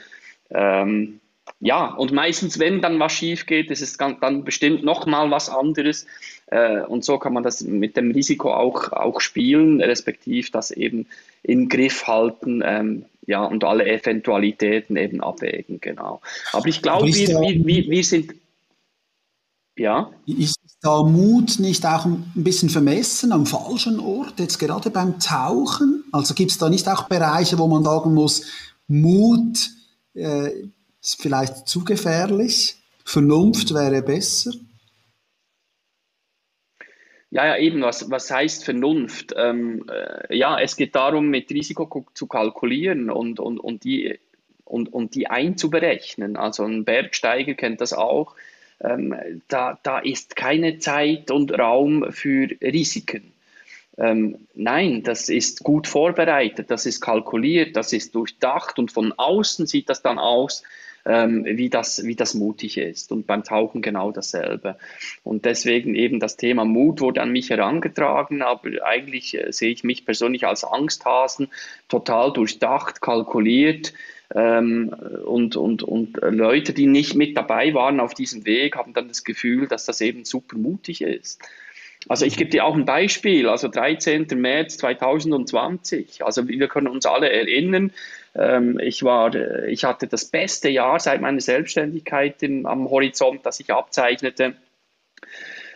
[0.49, 1.19] ähm,
[1.59, 6.05] ja, und meistens, wenn dann was schief geht, ist es dann bestimmt nochmal was anderes.
[6.47, 11.07] Äh, und so kann man das mit dem Risiko auch, auch spielen, respektive das eben
[11.41, 16.21] im Griff halten ähm, ja, und alle Eventualitäten eben abwägen, genau.
[16.51, 18.35] Aber ich glaube, wir, wir, wir, wir sind.
[19.77, 20.11] Ja.
[20.25, 20.52] Ist
[20.83, 26.03] da Mut nicht auch ein bisschen vermessen am falschen Ort, jetzt gerade beim Tauchen?
[26.11, 28.45] Also gibt es da nicht auch Bereiche, wo man sagen muss,
[28.87, 29.69] Mut
[30.13, 30.49] äh,
[31.01, 34.51] ist vielleicht zu gefährlich, Vernunft wäre besser?
[37.31, 39.33] Ja, ja, eben, was, was heißt Vernunft?
[39.37, 44.19] Ähm, äh, ja, es geht darum, mit Risiko zu kalkulieren und, und, und, die,
[44.65, 46.35] und, und die einzuberechnen.
[46.35, 48.35] Also ein Bergsteiger kennt das auch
[48.81, 49.15] ähm,
[49.47, 53.33] da, da ist keine Zeit und Raum für Risiken.
[53.97, 59.67] Ähm, nein, das ist gut vorbereitet, das ist kalkuliert, das ist durchdacht und von außen
[59.67, 60.63] sieht das dann aus,
[61.05, 63.11] ähm, wie, das, wie das mutig ist.
[63.11, 64.77] Und beim Tauchen genau dasselbe.
[65.23, 69.83] Und deswegen eben das Thema Mut wurde an mich herangetragen, aber eigentlich äh, sehe ich
[69.83, 71.49] mich persönlich als Angsthasen,
[71.87, 73.93] total durchdacht, kalkuliert,
[74.33, 74.89] Ähm,
[75.25, 79.23] und, und, und Leute, die nicht mit dabei waren auf diesem Weg, haben dann das
[79.23, 81.41] Gefühl, dass das eben super mutig ist.
[82.09, 84.27] Also ich gebe dir auch ein Beispiel, also 13.
[84.35, 86.25] März 2020.
[86.25, 87.91] Also wir können uns alle erinnern,
[88.35, 89.33] ähm, ich, war,
[89.67, 94.53] ich hatte das beste Jahr seit meiner Selbstständigkeit im, am Horizont, das ich abzeichnete.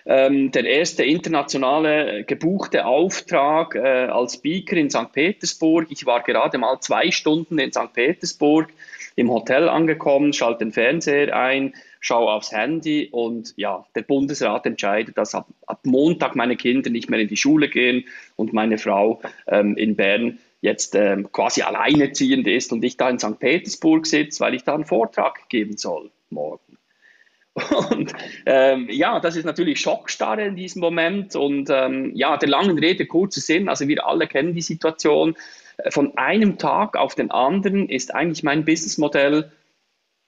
[0.09, 5.11] Ähm, der erste internationale gebuchte Auftrag äh, als Speaker in St.
[5.11, 5.87] Petersburg.
[5.89, 7.91] Ich war gerade mal zwei Stunden in St.
[7.91, 8.69] Petersburg
[9.17, 15.17] im Hotel angekommen, schalte den Fernseher ein, schaue aufs Handy und ja, der Bundesrat entscheidet,
[15.17, 18.05] dass ab, ab Montag meine Kinder nicht mehr in die Schule gehen
[18.37, 23.19] und meine Frau ähm, in Bern jetzt ähm, quasi alleinerziehend ist und ich da in
[23.19, 23.39] St.
[23.39, 26.66] Petersburg sitze, weil ich da einen Vortrag geben soll morgen.
[27.89, 28.13] Und
[28.45, 31.35] ähm, ja, das ist natürlich Schockstarre in diesem Moment.
[31.35, 35.35] Und ähm, ja, der langen Rede kurzer Sinn, also wir alle kennen die Situation.
[35.89, 39.51] Von einem Tag auf den anderen ist eigentlich mein Businessmodell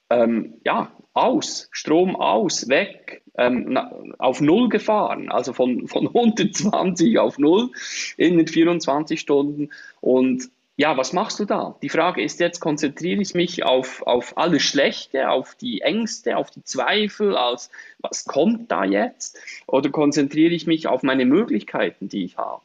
[0.09, 3.77] ähm, ja, aus, Strom aus, weg, ähm,
[4.17, 7.71] auf Null gefahren, also von, von 120 auf Null
[8.17, 9.69] in den 24 Stunden.
[10.01, 11.75] Und ja, was machst du da?
[11.81, 16.51] Die Frage ist jetzt, konzentriere ich mich auf, auf alles Schlechte, auf die Ängste, auf
[16.51, 19.37] die Zweifel, als was kommt da jetzt?
[19.67, 22.61] Oder konzentriere ich mich auf meine Möglichkeiten, die ich habe?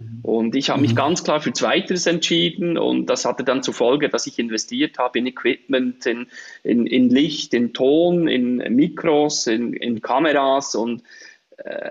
[0.00, 0.18] Mhm.
[0.24, 0.96] Und ich habe mich mhm.
[0.96, 5.20] ganz klar für Zweiteres entschieden und das hatte dann zur Folge, dass ich investiert habe
[5.20, 6.26] in Equipment, in,
[6.64, 11.04] in, in Licht, in Ton, in Mikros, in, in Kameras und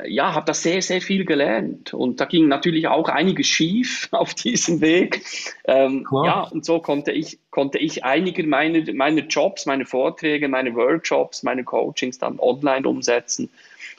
[0.07, 1.93] ja, habe da sehr, sehr viel gelernt.
[1.93, 5.23] Und da ging natürlich auch einiges schief auf diesem Weg.
[5.65, 10.75] Ähm, ja, und so konnte ich, konnte ich einige meiner, meiner Jobs, meine Vorträge, meine
[10.75, 13.49] Workshops, meine Coachings dann online umsetzen.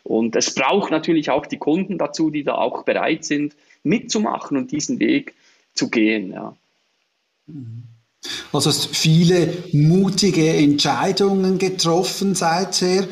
[0.04, 4.72] Und es braucht natürlich auch die Kunden dazu, die da auch bereit sind, mitzumachen und
[4.72, 5.34] diesen Weg
[5.74, 6.32] zu gehen.
[6.32, 6.56] Ja.
[8.52, 13.06] Also hast viele mutige Entscheidungen getroffen seither.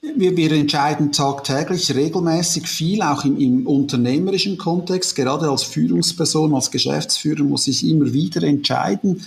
[0.00, 5.16] Wir, wir entscheiden tagtäglich regelmäßig viel, auch im, im, unternehmerischen Kontext.
[5.16, 9.24] Gerade als Führungsperson, als Geschäftsführer muss ich immer wieder entscheiden.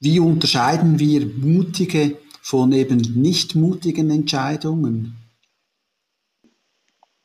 [0.00, 5.16] Wie unterscheiden wir mutige von eben nicht mutigen Entscheidungen?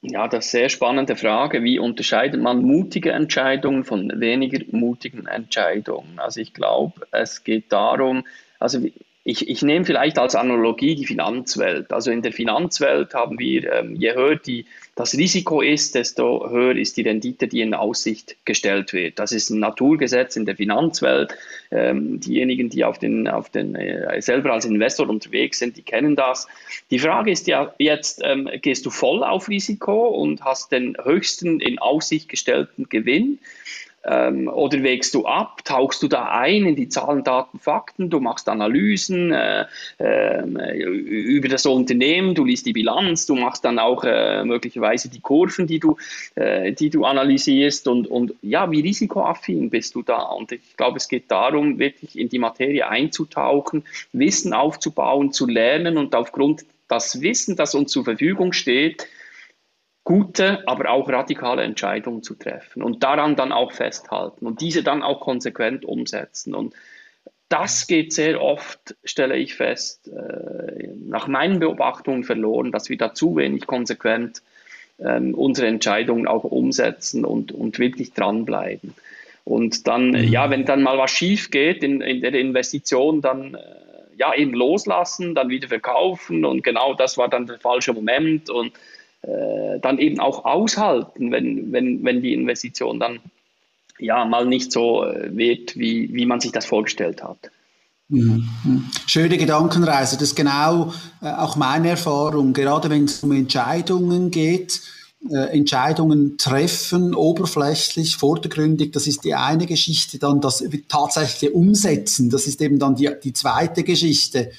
[0.01, 1.63] Ja, das ist eine sehr spannende Frage.
[1.63, 6.19] Wie unterscheidet man mutige Entscheidungen von weniger mutigen Entscheidungen?
[6.19, 8.25] Also ich glaube, es geht darum,
[8.59, 8.81] also
[9.25, 11.93] ich, ich nehme vielleicht als Analogie die Finanzwelt.
[11.93, 16.75] Also in der Finanzwelt haben wir, ähm, je höher die, das Risiko ist, desto höher
[16.75, 19.19] ist die Rendite, die in Aussicht gestellt wird.
[19.19, 21.35] Das ist ein Naturgesetz in der Finanzwelt.
[21.71, 26.17] Ähm, diejenigen, die auf den, auf den, äh, selber als Investor unterwegs sind, die kennen
[26.17, 26.47] das.
[26.91, 31.61] Die Frage ist ja jetzt, ähm, gehst du voll auf Risiko und hast den höchsten
[31.61, 33.39] in Aussicht gestellten Gewinn?
[34.05, 38.19] Ähm, oder wägst du ab, tauchst du da ein in die Zahlen, Daten, Fakten, du
[38.19, 39.65] machst Analysen äh,
[39.97, 45.21] äh, über das Unternehmen, du liest die Bilanz, du machst dann auch äh, möglicherweise die
[45.21, 45.95] Kurven, die du,
[46.35, 50.23] äh, die du analysierst und, und ja, wie risikoaffin bist du da?
[50.23, 55.97] Und ich glaube, es geht darum, wirklich in die Materie einzutauchen, Wissen aufzubauen, zu lernen
[55.97, 59.07] und aufgrund das Wissen, das uns zur Verfügung steht,
[60.03, 65.01] gute, aber auch radikale Entscheidungen zu treffen und daran dann auch festhalten und diese dann
[65.01, 66.53] auch konsequent umsetzen.
[66.53, 66.73] Und
[67.47, 73.13] das geht sehr oft, stelle ich fest, äh, nach meinen Beobachtungen verloren, dass wir da
[73.13, 74.41] zu wenig konsequent
[74.99, 78.93] ähm, unsere Entscheidungen auch umsetzen und, und wirklich dranbleiben.
[79.45, 80.23] Und dann, mhm.
[80.23, 83.59] ja, wenn dann mal was schief geht in, in der Investition, dann äh,
[84.17, 88.73] ja eben loslassen, dann wieder verkaufen und genau das war dann der falsche Moment und
[89.23, 93.19] äh, dann eben auch aushalten, wenn, wenn, wenn die Investition dann
[93.97, 97.37] ja mal nicht so äh, wird, wie, wie man sich das vorgestellt hat.
[98.09, 98.89] Mhm.
[99.07, 104.81] Schöne Gedankenreise, das ist genau äh, auch meine Erfahrung, gerade wenn es um Entscheidungen geht.
[105.29, 112.61] Entscheidungen treffen, oberflächlich, vordergründig, das ist die eine Geschichte, dann das tatsächliche Umsetzen, das ist
[112.61, 114.51] eben dann die, die zweite Geschichte.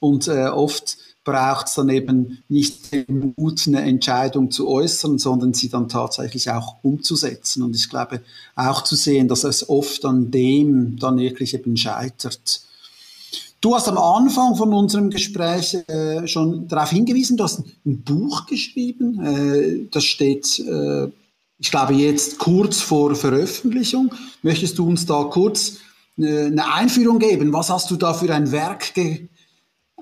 [0.00, 0.96] Und äh, oft
[1.30, 6.50] braucht es dann eben nicht den Mut, eine Entscheidung zu äußern, sondern sie dann tatsächlich
[6.50, 7.62] auch umzusetzen.
[7.62, 8.22] Und ich glaube
[8.56, 12.62] auch zu sehen, dass es oft an dem dann wirklich eben scheitert.
[13.60, 18.46] Du hast am Anfang von unserem Gespräch äh, schon darauf hingewiesen, du hast ein Buch
[18.46, 19.20] geschrieben.
[19.20, 21.08] Äh, das steht, äh,
[21.58, 24.12] ich glaube, jetzt kurz vor Veröffentlichung.
[24.42, 25.76] Möchtest du uns da kurz
[26.18, 27.52] äh, eine Einführung geben?
[27.52, 29.28] Was hast du da für ein Werk ge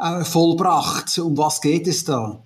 [0.00, 1.18] äh, vollbracht.
[1.18, 2.42] Um was geht es da?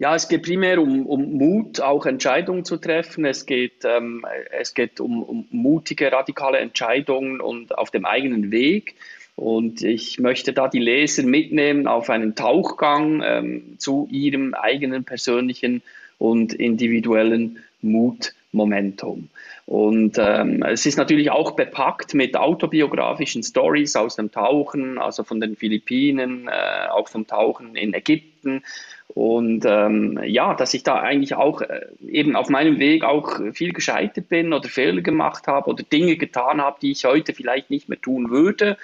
[0.00, 3.24] Ja, es geht primär um, um Mut, auch Entscheidungen zu treffen.
[3.24, 8.94] Es geht, ähm, es geht um, um mutige, radikale Entscheidungen und auf dem eigenen Weg.
[9.34, 15.82] Und ich möchte da die Leser mitnehmen auf einen Tauchgang ähm, zu ihrem eigenen persönlichen
[16.18, 19.28] und individuellen Mutmomentum.
[19.68, 25.40] Und ähm, es ist natürlich auch bepackt mit autobiografischen Stories aus dem Tauchen, also von
[25.40, 28.62] den Philippinen, äh, auch vom Tauchen in Ägypten.
[29.08, 33.74] Und ähm, ja, dass ich da eigentlich auch äh, eben auf meinem Weg auch viel
[33.74, 37.90] gescheitert bin oder Fehler gemacht habe oder Dinge getan habe, die ich heute vielleicht nicht
[37.90, 38.78] mehr tun würde.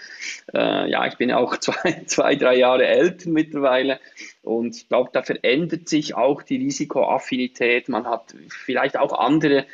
[0.52, 4.00] Äh, ja, ich bin auch zwei, zwei, drei Jahre älter mittlerweile.
[4.42, 7.88] Und ich glaube, da verändert sich auch die Risikoaffinität.
[7.88, 9.64] Man hat vielleicht auch andere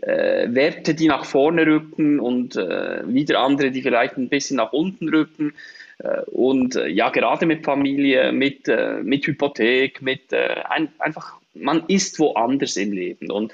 [0.00, 4.72] äh, Werte, die nach vorne rücken und äh, wieder andere, die vielleicht ein bisschen nach
[4.72, 5.54] unten rücken.
[5.98, 11.84] Äh, und äh, ja, gerade mit Familie, mit, äh, mit Hypothek, mit ein, einfach, man
[11.88, 13.30] ist woanders im Leben.
[13.30, 13.52] Und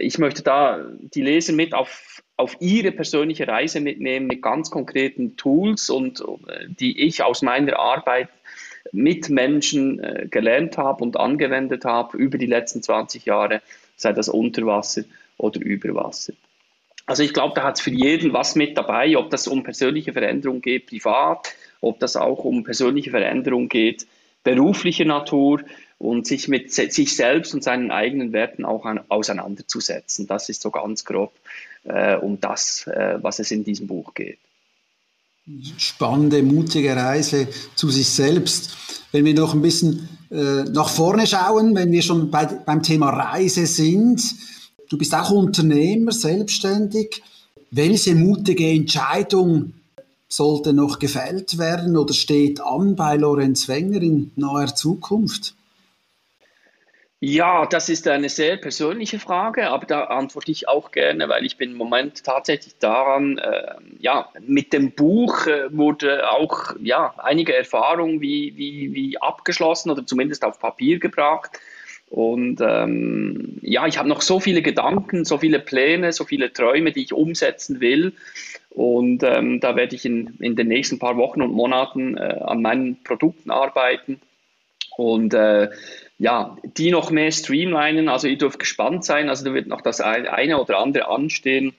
[0.00, 5.36] ich möchte da die Leser mit auf, auf ihre persönliche Reise mitnehmen mit ganz konkreten
[5.36, 6.24] Tools und
[6.80, 8.28] die ich aus meiner Arbeit
[8.90, 13.62] mit Menschen gelernt habe und angewendet habe über die letzten 20 Jahre,
[13.94, 15.04] sei das unter Wasser
[15.38, 16.32] oder über Wasser.
[17.06, 20.12] Also ich glaube, da hat es für jeden was mit dabei, ob das um persönliche
[20.12, 24.06] Veränderung geht, privat, ob das auch um persönliche Veränderung geht,
[24.44, 25.62] berufliche Natur
[25.98, 30.26] und sich mit sich selbst und seinen eigenen Werten auch an, auseinanderzusetzen.
[30.26, 31.32] Das ist so ganz grob
[31.84, 34.38] äh, um das, äh, was es in diesem Buch geht.
[35.76, 38.76] Spannende, mutige Reise zu sich selbst.
[39.10, 43.10] Wenn wir noch ein bisschen äh, nach vorne schauen, wenn wir schon bei, beim Thema
[43.10, 44.22] Reise sind,
[44.88, 47.22] Du bist auch Unternehmer, selbstständig.
[47.70, 49.74] Welche mutige Entscheidung
[50.28, 55.54] sollte noch gefällt werden oder steht an bei Lorenz Wenger in naher Zukunft?
[57.24, 61.56] Ja, das ist eine sehr persönliche Frage, aber da antworte ich auch gerne, weil ich
[61.56, 67.54] bin im Moment tatsächlich daran, äh, ja, mit dem Buch äh, wurde auch, ja, einige
[67.54, 71.60] Erfahrungen wie, wie, wie abgeschlossen oder zumindest auf Papier gebracht.
[72.12, 76.92] Und ähm, ja, ich habe noch so viele Gedanken, so viele Pläne, so viele Träume,
[76.92, 78.12] die ich umsetzen will.
[78.68, 82.60] Und ähm, da werde ich in, in den nächsten paar Wochen und Monaten äh, an
[82.60, 84.20] meinen Produkten arbeiten
[84.98, 85.70] und äh,
[86.18, 88.10] ja, die noch mehr streamlinen.
[88.10, 89.30] Also ihr dürft gespannt sein.
[89.30, 91.72] Also da wird noch das eine oder andere anstehen,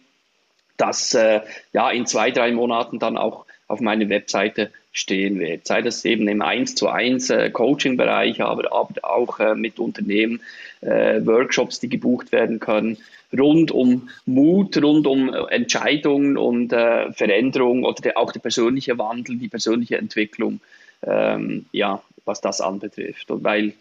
[0.78, 1.41] das äh,
[1.74, 5.65] ja in zwei, drei Monaten dann auch auf meiner Webseite stehen wird.
[5.65, 10.41] Sei das eben im 1 zu 1 äh, Coaching-Bereich, aber, auch äh, mit Unternehmen,
[10.82, 12.97] äh, Workshops, die gebucht werden können,
[13.36, 19.38] rund um Mut, rund um Entscheidungen und äh, Veränderung oder der, auch der persönliche Wandel,
[19.38, 20.60] die persönliche Entwicklung,
[21.02, 23.32] ähm, ja, was das anbetrifft.
[23.32, 23.73] Und weil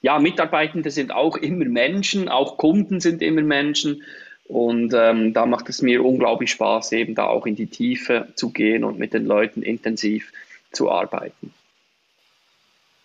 [0.00, 4.02] ja, Mitarbeitende sind auch immer Menschen, auch Kunden sind immer Menschen.
[4.48, 8.48] Und ähm, da macht es mir unglaublich Spaß, eben da auch in die Tiefe zu
[8.50, 10.32] gehen und mit den Leuten intensiv
[10.72, 11.52] zu arbeiten.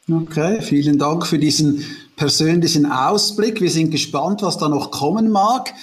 [0.09, 1.83] Okay, vielen Dank für diesen
[2.15, 3.61] persönlichen Ausblick.
[3.61, 5.73] Wir sind gespannt, was da noch kommen mag.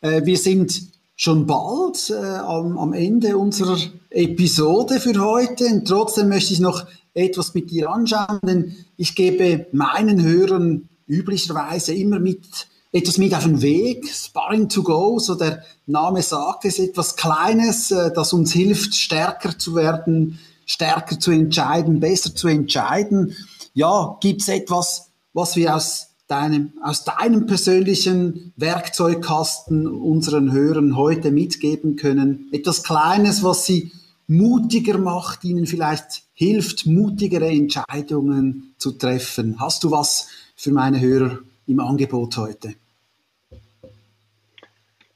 [0.00, 0.82] Äh, wir sind
[1.16, 3.78] schon bald äh, am, am, Ende unserer
[4.10, 5.66] Episode für heute.
[5.66, 11.94] Und trotzdem möchte ich noch etwas mit dir anschauen, denn ich gebe meinen Hörern üblicherweise
[11.94, 14.08] immer mit etwas mit auf den Weg.
[14.08, 19.58] Sparring to go, so der Name sagt es, etwas Kleines, äh, das uns hilft, stärker
[19.58, 23.36] zu werden, stärker zu entscheiden, besser zu entscheiden.
[23.74, 31.30] Ja, gibt es etwas, was wir aus deinem, aus deinem persönlichen Werkzeugkasten unseren Hörern heute
[31.30, 32.48] mitgeben können?
[32.52, 33.92] Etwas Kleines, was sie
[34.26, 39.60] mutiger macht, ihnen vielleicht hilft, mutigere Entscheidungen zu treffen.
[39.60, 42.74] Hast du was für meine Hörer im Angebot heute?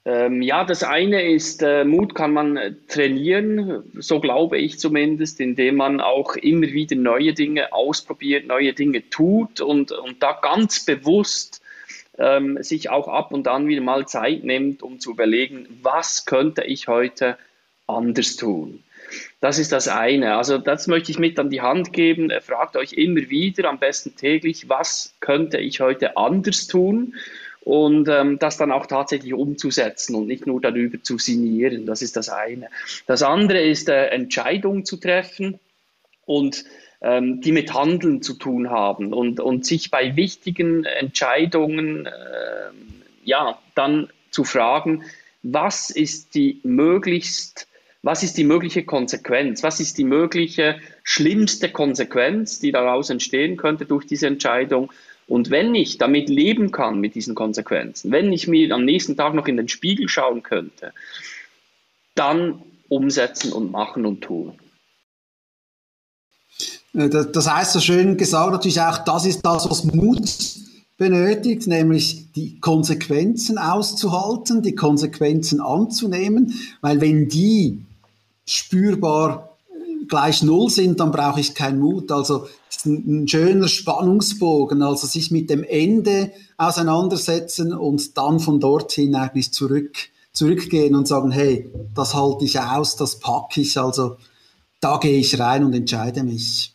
[0.06, 5.40] Ähm, ja, das eine ist, äh, Mut kann man äh, trainieren, so glaube ich zumindest,
[5.40, 10.86] indem man auch immer wieder neue Dinge ausprobiert, neue Dinge tut und, und da ganz
[10.86, 11.60] bewusst
[12.18, 16.64] ähm, sich auch ab und an wieder mal Zeit nimmt, um zu überlegen, was könnte
[16.64, 17.36] ich heute
[17.86, 18.82] anders tun.
[19.40, 20.36] Das ist das eine.
[20.36, 22.32] Also das möchte ich mit an die Hand geben.
[22.40, 27.14] Fragt euch immer wieder, am besten täglich, was könnte ich heute anders tun?
[27.62, 31.86] Und ähm, das dann auch tatsächlich umzusetzen und nicht nur darüber zu sinnieren.
[31.86, 32.68] Das ist das eine.
[33.06, 35.60] Das andere ist äh, Entscheidungen zu treffen
[36.24, 36.64] und
[37.02, 42.10] ähm, die mit Handeln zu tun haben und, und sich bei wichtigen Entscheidungen äh,
[43.24, 45.04] ja dann zu fragen,
[45.42, 47.66] was ist die möglichst
[48.02, 49.62] was ist die mögliche Konsequenz?
[49.62, 54.90] Was ist die mögliche schlimmste Konsequenz, die daraus entstehen könnte durch diese Entscheidung?
[55.30, 59.32] Und wenn ich damit leben kann, mit diesen Konsequenzen, wenn ich mir am nächsten Tag
[59.32, 60.92] noch in den Spiegel schauen könnte,
[62.16, 64.58] dann umsetzen und machen und tun.
[66.94, 70.28] Äh, das heißt so schön gesagt natürlich auch, das ist das, was Mut
[70.96, 77.84] benötigt, nämlich die Konsequenzen auszuhalten, die Konsequenzen anzunehmen, weil wenn die
[78.46, 79.49] spürbar
[80.10, 82.12] gleich null sind, dann brauche ich keinen Mut.
[82.12, 88.60] Also ist ein, ein schöner Spannungsbogen, also sich mit dem Ende auseinandersetzen und dann von
[88.60, 89.96] dorthin eigentlich zurück,
[90.32, 94.16] zurückgehen und sagen, hey, das halte ich aus, das packe ich, also
[94.80, 96.69] da gehe ich rein und entscheide mich.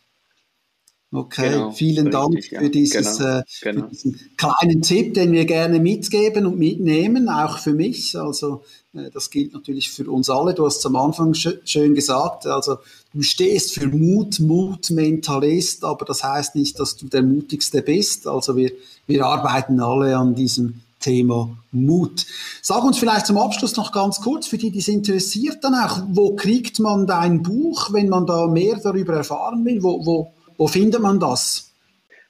[1.12, 2.60] Okay, genau, vielen Dank ja.
[2.60, 3.82] für, dieses, genau, äh, genau.
[3.82, 8.18] für diesen kleinen Tipp, den wir gerne mitgeben und mitnehmen, auch für mich.
[8.18, 10.52] Also äh, das gilt natürlich für uns alle.
[10.52, 12.78] Du hast es am Anfang sch schön gesagt, also
[13.14, 18.26] du stehst für Mut, Mutmentalist, aber das heißt nicht, dass du der mutigste bist.
[18.26, 18.72] Also wir,
[19.06, 22.26] wir arbeiten alle an diesem Thema Mut.
[22.62, 26.02] Sag uns vielleicht zum Abschluss noch ganz kurz, für die, die es interessiert dann auch,
[26.08, 29.82] wo kriegt man dein Buch, wenn man da mehr darüber erfahren will?
[29.84, 31.72] Wo, wo, wo findet man das?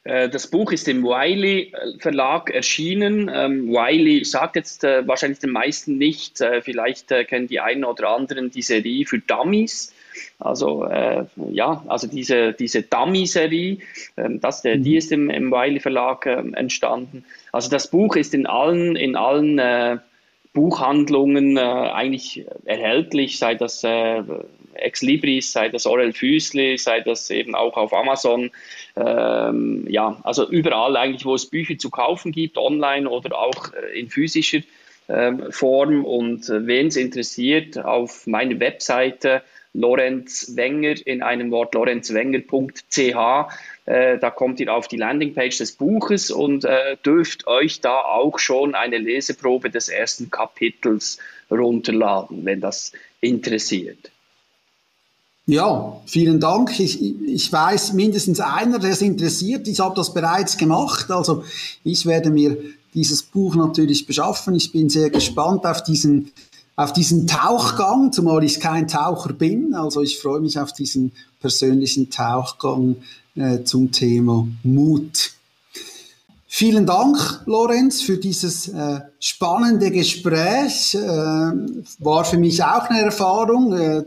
[0.05, 3.31] Äh, das Buch ist im Wiley äh, Verlag erschienen.
[3.33, 6.43] Ähm, Wiley sagt jetzt äh, wahrscheinlich den meisten nicht.
[6.62, 9.93] vielleicht kennen die einen oder anderen die Serie für Dummies.
[10.39, 13.79] Also äh, ja, also diese, diese Dummy-Serie,
[14.16, 14.97] ähm, das, der, die mhm.
[14.97, 17.24] ist im, im Wiley Verlag äh, entstanden.
[17.53, 19.99] Also das Buch ist in allen, in allen äh,
[20.53, 23.85] Buchhandlungen eigentlich erhältlich, sei das
[24.79, 28.51] Ex Libris, sei das Orel Füßli, sei das eben auch auf Amazon.
[28.97, 33.99] Ähm, ja, also überall eigentlich, wo es Bücher zu kaufen gibt, online oder auch äh,
[33.99, 34.61] in physischer
[35.09, 36.05] ähm, Form.
[36.05, 39.43] Und äh, wen es interessiert, auf meiner Webseite
[39.77, 42.99] Lorenz Wenger in einem Wort lorenzwenger.ch.
[43.85, 48.39] Äh, da kommt ihr auf die Landingpage des Buches und äh, dürft euch da auch
[48.39, 51.18] schon eine Leseprobe des ersten Kapitels
[51.51, 54.11] runterladen, wenn das interessiert.
[55.49, 56.80] Ja, vielen Dank.
[56.80, 59.68] Ich, ich weiß mindestens einer, der es interessiert.
[59.68, 61.09] Ich habe das bereits gemacht.
[61.12, 61.44] Also
[61.84, 62.59] ich werde mir
[62.94, 64.57] dieses Buch natürlich beschaffen.
[64.57, 66.32] Ich bin sehr gespannt auf diesen,
[66.74, 69.74] auf diesen Tauchgang, zumal ich kein Taucher bin.
[69.74, 72.97] Also ich freue mich auf diesen persönlichen Tauchgang
[73.36, 75.36] äh, zum Thema Mut.
[76.59, 80.95] Vielen Dank, Lorenz, für dieses äh, spannende Gespräch.
[80.95, 83.75] Äh, war für mich auch eine Erfahrung.
[83.75, 84.05] Äh,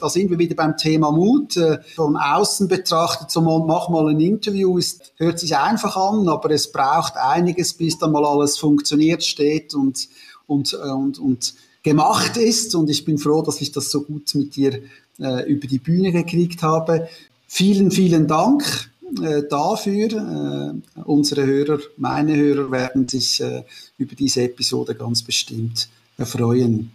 [0.00, 1.56] da sind wir wieder beim Thema Mut.
[1.56, 6.50] Äh, von außen betrachtet, so mach mal ein Interview, ist, hört sich einfach an, aber
[6.50, 10.08] es braucht einiges, bis dann mal alles funktioniert, steht und,
[10.48, 12.74] und, äh, und, und gemacht ist.
[12.74, 14.80] Und ich bin froh, dass ich das so gut mit dir
[15.20, 17.08] äh, über die Bühne gekriegt habe.
[17.46, 18.90] Vielen, vielen Dank
[19.48, 20.08] dafür.
[20.12, 23.62] Äh, unsere Hörer, meine Hörer werden sich äh,
[23.98, 26.92] über diese Episode ganz bestimmt erfreuen.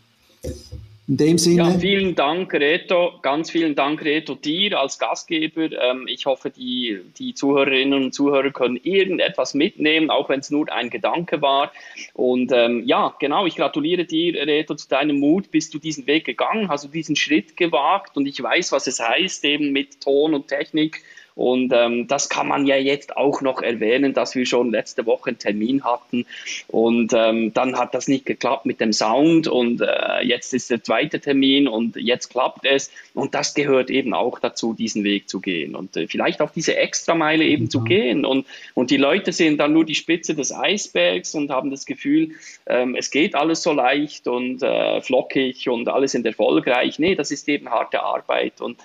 [1.10, 1.64] In dem Sinne.
[1.64, 3.14] Ja, vielen Dank, Reto.
[3.24, 5.72] Ganz vielen Dank, Reto, dir als Gastgeber.
[5.72, 10.72] Ähm, ich hoffe, die, die Zuhörerinnen und Zuhörer können irgendetwas mitnehmen, auch wenn es nur
[10.72, 11.72] ein Gedanke war.
[12.14, 15.50] Und ähm, ja, genau, ich gratuliere dir, Reto, zu deinem Mut.
[15.50, 19.00] Bist du diesen Weg gegangen, hast du diesen Schritt gewagt und ich weiß, was es
[19.00, 21.02] heißt, eben mit Ton und Technik
[21.40, 25.30] und ähm, das kann man ja jetzt auch noch erwähnen, dass wir schon letzte Woche
[25.30, 26.26] einen Termin hatten.
[26.68, 29.48] Und ähm, dann hat das nicht geklappt mit dem Sound.
[29.48, 32.92] Und äh, jetzt ist der zweite Termin und jetzt klappt es.
[33.14, 35.78] Und das gehört eben auch dazu, diesen Weg zu gehen.
[35.78, 37.70] Und äh, vielleicht auch diese Extrameile eben mhm.
[37.70, 38.26] zu gehen.
[38.26, 42.32] Und, und die Leute sehen dann nur die Spitze des Eisbergs und haben das Gefühl,
[42.66, 47.00] ähm, es geht alles so leicht und äh, flockig und alles sind erfolgreich.
[47.00, 48.60] Nee, das ist eben harte Arbeit.
[48.60, 48.78] Und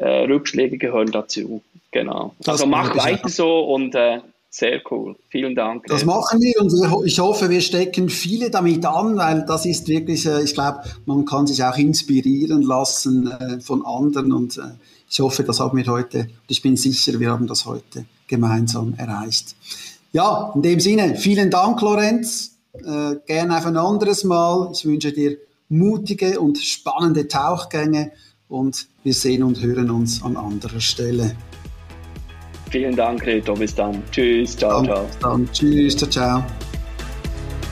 [0.00, 1.62] äh, Rückschläge gehören dazu.
[1.90, 2.34] Genau.
[2.40, 4.20] Das also mach weiter so und äh,
[4.50, 5.16] sehr cool.
[5.28, 5.86] Vielen Dank.
[5.86, 10.26] Das machen wir und ich hoffe, wir stecken viele damit an, weil das ist wirklich,
[10.26, 14.62] äh, ich glaube, man kann sich auch inspirieren lassen äh, von anderen und äh,
[15.10, 19.54] ich hoffe, das haben wir heute, ich bin sicher, wir haben das heute gemeinsam erreicht.
[20.12, 22.54] Ja, in dem Sinne, vielen Dank, Lorenz.
[22.72, 24.70] Gerne auf ein anderes Mal.
[24.72, 25.38] Ich wünsche dir
[25.68, 28.12] mutige und spannende Tauchgänge
[28.48, 31.36] und wir sehen und hören uns an anderer Stelle.
[32.70, 33.54] Vielen Dank, Reto.
[33.54, 34.02] Bis dann.
[34.10, 34.56] Tschüss.
[34.56, 35.06] Ciao, ciao.
[35.20, 35.48] Dann.
[35.52, 35.96] Tschüss.
[35.96, 36.44] Ciao, ciao.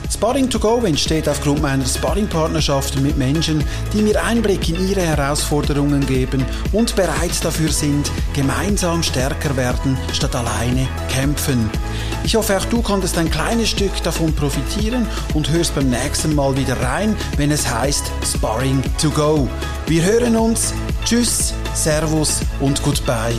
[0.09, 6.05] Sparring to Go entsteht aufgrund meiner Sparring-Partnerschaften mit Menschen, die mir Einblick in ihre Herausforderungen
[6.05, 11.69] geben und bereit dafür sind, gemeinsam stärker werden, statt alleine kämpfen.
[12.23, 16.55] Ich hoffe, auch du konntest ein kleines Stück davon profitieren und hörst beim nächsten Mal
[16.57, 19.47] wieder rein, wenn es heißt Sparring to Go.
[19.87, 20.73] Wir hören uns.
[21.05, 23.37] Tschüss, Servus und Goodbye.